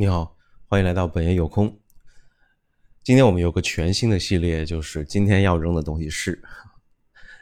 [0.00, 0.36] 你好，
[0.68, 1.76] 欢迎来到本爷有空。
[3.02, 6.40] 今天我们有个全新的系列，就是今天要扔的东西是，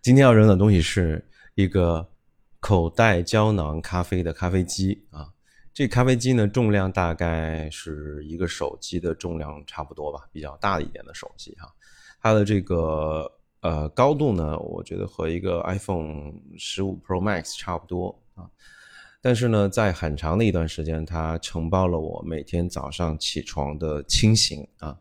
[0.00, 2.08] 今天要扔的东西是一个
[2.60, 5.28] 口袋胶囊咖啡的咖啡机啊。
[5.72, 11.68] 这咖啡机呢，重量大概是一个手机的重量差不多吧，比较大一点的手机哈。
[12.20, 13.28] 它的这个
[13.62, 18.48] 呃高度呢，我觉得和一个 iPhone 十五 Pro Max 差不多啊。
[19.24, 24.98] 但是呢，在很长的一段时间，它承包了我每天早上起床的清醒啊，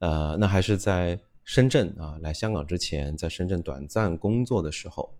[0.00, 5.16] 呃，那还是在深圳啊，来香港之前，在深圳短暂工作的时候，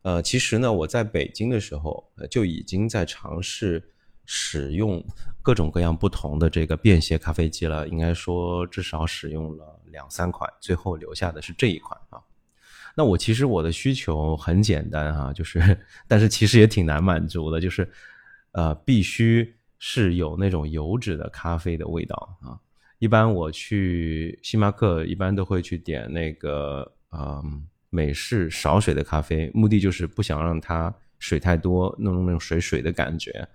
[0.00, 3.86] 呃，其实呢，我在北京的时候就已经在尝试
[4.24, 5.04] 使用
[5.42, 12.18] 各种各样不同的这个便携咖啡机了，应该说至少使用了两三款，最后留下的是这一款啊。
[12.94, 17.88] 那我其实我的需求很简单哈，就是，但是其实也挺难满足的，就是，
[18.52, 22.58] 呃，必须是有那种油脂的咖啡的味道啊。
[22.98, 33.48] 一般我去星巴克，一般都会去点那个，嗯，美式少水的咖啡，目的就是不想让它水太多，弄那种水水的感觉。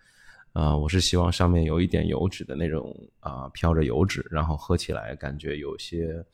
[0.54, 6.26] 啊，我是希望上面有一点油脂的那种啊，飘着油脂，然后喝起来感觉有些。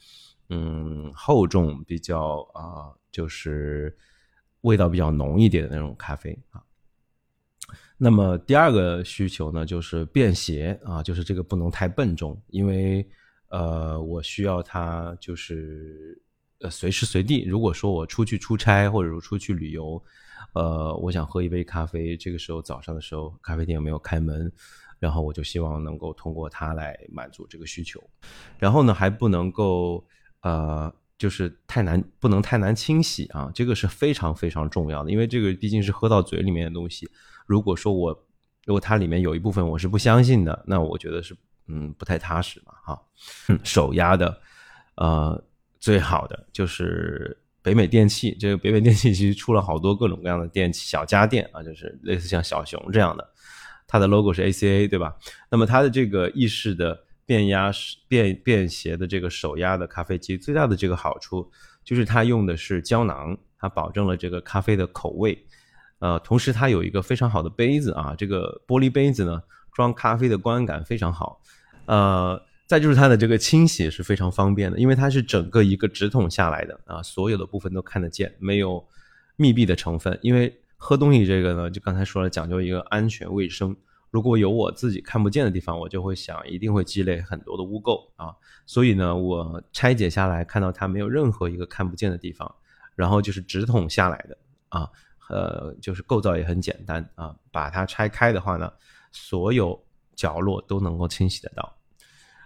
[0.56, 3.98] 嗯，厚重比较啊，就是
[4.62, 6.62] 味道比较浓一点的那种咖啡啊。
[7.98, 13.04] 那么第二个需求呢，就是便携啊，就是这个不能太笨重，因为
[13.48, 16.22] 呃，我需要它就是
[16.60, 17.46] 呃随时随地。
[17.46, 20.00] 如果说我出去出差或者出去旅游，
[20.54, 24.52] 呃，我想喝一杯咖啡，这个时候早上的时候咖啡店没有开门，
[25.00, 28.00] 然后我就希望能够通过它来满足这个需求。
[28.60, 30.06] 然后呢，还不能够。
[30.44, 37.10] 呃，就是太难，不能太难清洗啊，这个是非常非常重要的，因为这个毕竟是喝到嘴里面的东西。
[37.46, 38.26] 如果说我，
[38.66, 41.34] 如果它里面有一部分我是不相信的，那我觉得是
[41.68, 43.02] 嗯不太踏实嘛哈。
[43.64, 44.38] 手压的，
[44.96, 45.42] 呃，
[45.80, 53.26] 最好的就是北美电器，这个北美电器其实出了好多各种各样的电器小家电啊，就是类似像小熊这样的，
[53.88, 55.16] 它的 logo 是 ACA 对吧？
[55.50, 57.06] 那么它的这个意式的。
[57.26, 61.50] 变压式便便携的这个手压的咖啡机最大的这个好处
[61.84, 65.46] 就是它用的是胶囊，它保证了这个咖啡的口味，
[66.00, 69.42] 呃，同时它有一个非常好的杯子啊，这个玻璃杯子呢
[69.74, 71.42] 装咖啡的观感非常好，
[71.86, 78.86] 呃，再就是它的这个清洗是非常方便的，因为它是整个一个直筒下来的啊，所有的部分都看得见，没有
[79.36, 83.76] 密闭的成分，因为喝东西这个呢，就刚才说了讲究一个安全卫生。
[84.14, 88.32] 如果有我自己看不见的地方，我就会想一定会积累很多的污垢啊。
[88.64, 92.56] 所以呢，我拆解下来看到它没有任何一个看不见的地方，
[92.96, 94.38] 然后就是直筒下来的
[94.70, 94.88] 啊，
[95.30, 97.36] 呃，就是构造也很简单啊。
[97.52, 98.72] 把它拆开的话呢，
[99.12, 99.84] 所有
[100.16, 101.76] 角落都能够清洗得到。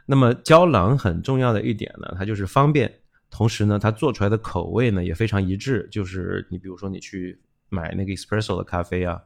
[0.06, 5.86] 那么胶囊很重要的一点呢，它就是方便，同时呢，它做出来的口味呢也非常一致。
[5.92, 9.22] 就是你比如说你去买那个 espresso 的咖啡啊，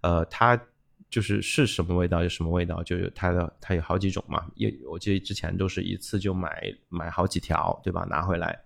[0.00, 0.58] 呃，它。
[1.12, 8.06] 就是是什么味道就什么味道，就是它的它有好几种嘛，也我记得之前都是一次就买买好几条，对吧？
[8.08, 8.58] 拿回来，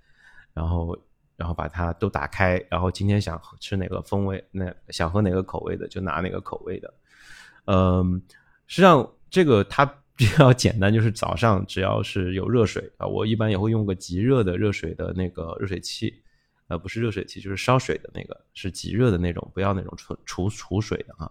[0.54, 0.96] 然后
[1.36, 6.94] 然后把它都打开，然后今天想吃哪个风味，那想喝哪个口味的就拿哪个口味的。
[7.64, 8.22] 嗯，
[8.68, 9.84] 实际上这个它
[10.14, 16.22] 比较简单，就是早上只要是有热水啊，我一般也会用个极热的热水的那个热水器。
[16.68, 21.30] 呃，不是热水器，就是烧水的那个，是极热的那种，不要那种储储储水的啊，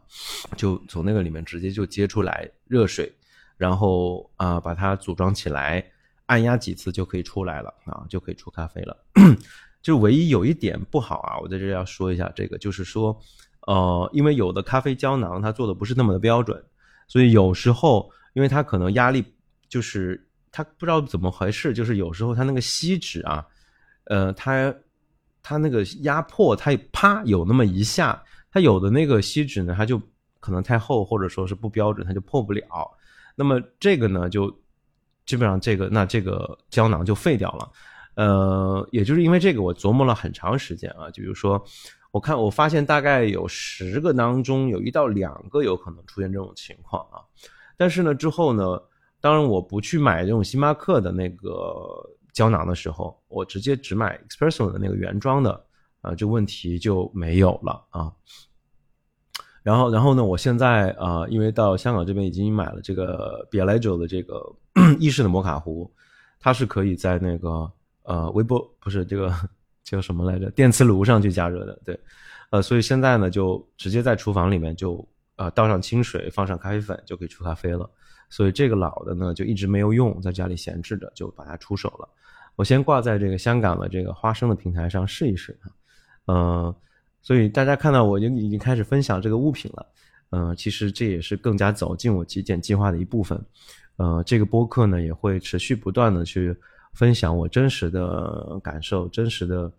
[0.55, 3.11] 就从那个里面直接就接出来热水，
[3.57, 5.85] 然后啊把它组装起来，
[6.27, 8.97] 按压几次就可以出来了啊，就可以出咖啡了。
[9.83, 13.19] 就唯一有一点不好啊，我在这要说一下这个，就是说，
[13.67, 16.63] 呃，因为有的咖啡胶囊它做的不是那么的标准，
[17.09, 19.21] 所以有时候因为它可能压力
[19.67, 23.45] 就是它不知道怎么回事，就是有时候它那个锡纸啊，
[24.05, 24.73] 呃，它。
[25.47, 28.19] 它那个压迫，它啪有那么一下，
[28.51, 30.01] 它有的那个锡纸呢，它就
[30.39, 32.65] 可能太厚，或者说是不标准，它就破不了。
[33.35, 34.49] 那么这个呢，就
[35.27, 37.71] 基本上这个那这个胶囊就废掉了。
[38.15, 41.11] 呃，也就是因为这个，我琢磨了很长时间啊。
[41.11, 41.63] 就比如说，
[42.09, 47.21] 我看我发现大概有十个当中有一到两个有可能出现这种情况啊。
[47.77, 48.81] 但是呢，之后呢，
[49.21, 51.47] 当然我不去买这种星巴克的那个。
[52.35, 55.65] 胶囊的时候，我直接只买 Espresso 的那个原装的，
[56.01, 58.11] 啊，这问题就没有了啊。
[59.63, 64.53] 然后，然后呢，我现在啊，因为到香港这边已经买了这个 Bialejo 的这个
[64.99, 65.89] 意式的摩卡壶，
[66.39, 67.71] 它是可以在那个
[68.03, 69.33] 呃微波不是这个
[69.85, 71.97] 叫什么来着电磁炉上去加热的，对，
[72.49, 77.89] 呃，所以现在呢就直接在厨房里面就呃倒上清水，放上咖啡粉就可以出咖啡了。
[78.29, 82.09] 所以这个老的呢就一直没有用，在家里闲置着，就把它出手了。
[82.55, 85.67] 我先挂在这个香港的这个花生的平台上试一试啊，
[86.27, 86.75] 嗯，
[87.21, 89.85] 所以大家看到我已经已经开始分享这个物品了，
[90.29, 93.43] 嗯，其实这也是更加走进我极简计划的一部分。
[93.97, 96.55] 呃，这个播客呢也会持续不断的去
[96.93, 99.71] 分享我真实的感受，真实的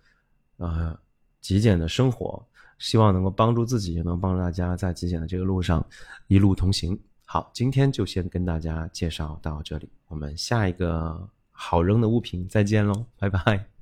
[0.57, 0.99] 呃
[1.41, 2.43] 极简的生活，
[2.79, 5.85] 希望能够帮助自己，也能帮助大家在极简的这个路上
[6.29, 6.99] 一路同行。
[7.25, 13.76] 好，今天就先跟大家介绍到这里，我们下一个好扔的物品再见喽，拜拜。